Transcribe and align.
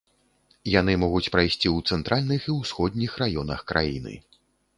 Яны 0.75 0.95
могуць 1.03 1.29
прайсці 1.35 1.67
ў 1.75 1.91
цэнтральных 1.91 2.49
і 2.49 2.57
ўсходніх 2.57 3.11
раёнах 3.25 3.59
краіны. 3.75 4.17